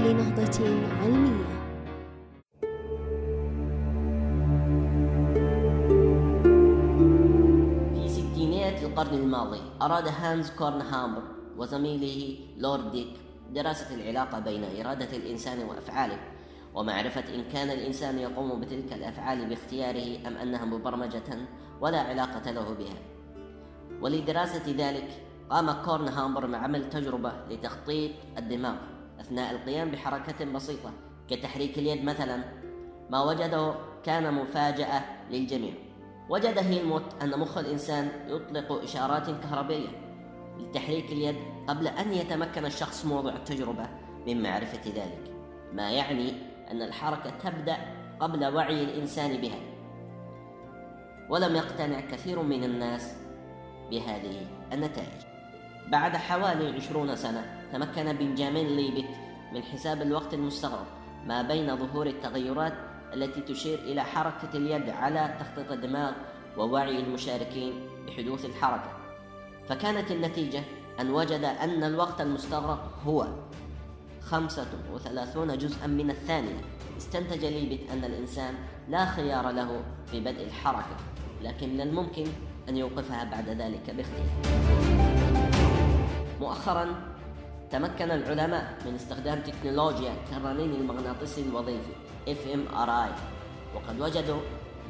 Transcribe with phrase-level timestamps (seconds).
[0.00, 0.58] لنهضة
[1.02, 1.46] علمية.
[7.94, 11.22] في ستينيات القرن الماضي أراد هانز كورن هامبر
[11.56, 13.14] وزميله لورد ديك
[13.54, 16.18] دراسة العلاقة بين إرادة الإنسان وأفعاله
[16.74, 21.38] ومعرفة إن كان الإنسان يقوم بتلك الأفعال باختياره أم أنها مبرمجة
[21.80, 22.98] ولا علاقة له بها.
[24.00, 28.76] ولدراسة ذلك قام كورن هامبر بعمل تجربة لتخطيط الدماغ
[29.20, 30.92] أثناء القيام بحركة بسيطة
[31.28, 32.44] كتحريك اليد مثلا.
[33.10, 35.72] ما وجده كان مفاجأة للجميع.
[36.28, 39.88] وجد هيلموت أن مخ الإنسان يطلق إشارات كهربية
[40.58, 41.36] لتحريك اليد
[41.68, 43.88] قبل أن يتمكن الشخص موضع التجربة
[44.26, 45.34] من معرفة ذلك.
[45.72, 46.32] ما يعني
[46.70, 47.76] أن الحركة تبدأ
[48.20, 49.58] قبل وعي الإنسان بها.
[51.30, 53.14] ولم يقتنع كثير من الناس
[53.90, 55.35] بهذه النتائج.
[55.88, 59.10] بعد حوالي عشرون سنة تمكن بنجامين ليبت
[59.52, 60.86] من حساب الوقت المستغرق
[61.26, 62.72] ما بين ظهور التغيرات
[63.14, 66.12] التي تشير إلى حركة اليد على تخطيط الدماغ
[66.58, 67.72] ووعي المشاركين
[68.06, 68.90] بحدوث الحركة.
[69.68, 70.62] فكانت النتيجة
[71.00, 73.26] أن وجد أن الوقت المستغرق هو
[74.22, 76.60] خمسة وثلاثون جزءا من الثانية.
[76.98, 78.54] استنتج ليبت أن الإنسان
[78.88, 80.96] لا خيار له في بدء الحركة
[81.42, 82.26] لكن من الممكن
[82.68, 85.55] أن يوقفها بعد ذلك باختيار.
[86.40, 86.86] مؤخرا
[87.70, 91.92] تمكن العلماء من استخدام تكنولوجيا كالرنين المغناطيسي الوظيفي
[92.26, 93.10] fMRI
[93.74, 94.40] وقد وجدوا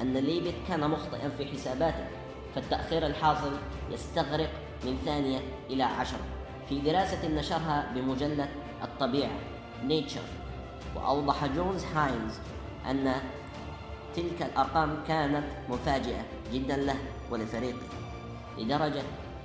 [0.03, 2.07] أن ليبت كان مخطئا في حساباته
[2.55, 3.53] فالتأخير الحاصل
[3.91, 4.51] يستغرق
[4.85, 5.39] من ثانية
[5.71, 6.25] إلى عشرة.
[6.69, 8.49] في دراسة نشرها بمجلة
[8.83, 9.39] الطبيعة
[9.85, 10.21] Nature
[10.97, 12.35] وأوضح جونز هاينز
[12.91, 13.13] أن
[14.17, 16.97] تلك الأرقام كانت مفاجئة جدا له
[17.31, 17.87] ولفريقه
[18.59, 19.03] لدرجة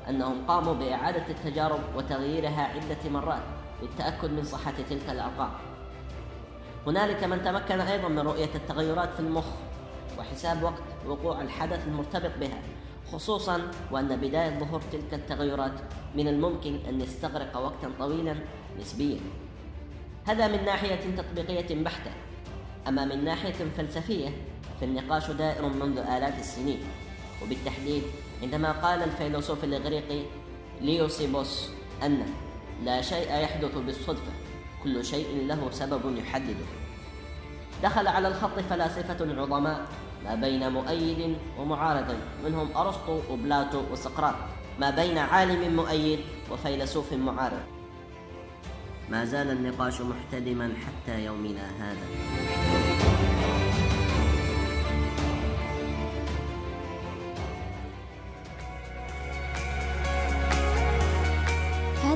[0.10, 3.42] أنهم قاموا بإعادة التجارب وتغييرها عدة مرات
[3.82, 5.52] للتأكد من صحة تلك الأرقام.
[6.88, 9.46] هنالك من تمكن أيضا من رؤية التغيرات في المخ
[10.20, 12.62] وحساب وقت وقوع الحدث المرتبط بها
[13.12, 15.74] خصوصا وأن بداية ظهور تلك التغيرات
[16.16, 18.36] من الممكن أن يستغرق وقتا طويلا
[18.80, 19.20] نسبيا.
[20.28, 22.12] هذا من ناحية تطبيقية بحتة
[22.88, 24.30] أما من ناحية فلسفية
[24.82, 26.80] فالنقاش دائر منذ آلاف السنين.
[27.44, 28.04] وبالتحديد
[28.42, 30.22] عندما قال الفيلسوف الإغريقي
[30.82, 31.70] ليوسيبوس
[32.04, 32.26] أن
[32.84, 34.32] لا شيء يحدث بالصدفة
[34.84, 36.66] كل شيء له سبب يحدده.
[37.84, 39.86] دخل على الخط فلاسفة عظماء
[40.26, 42.16] ما بين مؤيد ومعارض
[42.46, 44.36] منهم أرسطو وبلاتو وسقراط
[44.80, 46.20] ما بين عالم مؤيد
[46.52, 47.64] وفيلسوف معارض.
[49.10, 52.06] ما زال النقاش محتدما حتى يومنا هذا.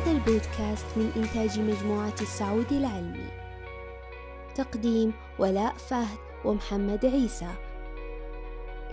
[0.05, 3.29] هذا البودكاست من إنتاج مجموعة السعود العلمي.
[4.55, 7.49] تقديم ولاء فهد ومحمد عيسى.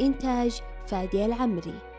[0.00, 1.91] إنتاج فادي العمري.